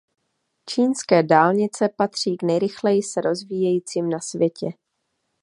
Čínské 0.69 1.23
dálnice 1.23 1.89
patří 1.89 2.37
k 2.37 2.43
nejrychleji 2.43 3.03
se 3.03 3.21
rozvíjejícím 3.21 4.09
na 4.09 4.19
světě. 4.19 4.67